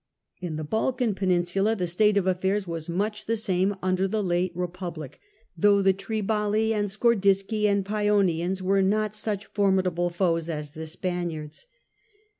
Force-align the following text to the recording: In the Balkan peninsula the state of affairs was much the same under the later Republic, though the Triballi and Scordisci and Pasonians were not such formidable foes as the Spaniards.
In 0.39 0.55
the 0.55 0.63
Balkan 0.63 1.13
peninsula 1.13 1.75
the 1.75 1.85
state 1.85 2.17
of 2.17 2.25
affairs 2.25 2.67
was 2.67 2.89
much 2.89 3.27
the 3.27 3.37
same 3.37 3.75
under 3.83 4.07
the 4.07 4.23
later 4.23 4.53
Republic, 4.59 5.19
though 5.55 5.83
the 5.83 5.93
Triballi 5.93 6.73
and 6.73 6.87
Scordisci 6.89 7.67
and 7.67 7.85
Pasonians 7.85 8.63
were 8.63 8.81
not 8.81 9.13
such 9.13 9.45
formidable 9.45 10.09
foes 10.09 10.49
as 10.49 10.71
the 10.71 10.87
Spaniards. 10.87 11.67